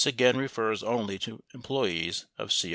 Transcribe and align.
This 0.03 0.19
refers 0.33 0.81
only 0.81 1.19
to 1.19 1.43
employees 1.53 2.25
of 2.35 2.49
CRP. 2.49 2.69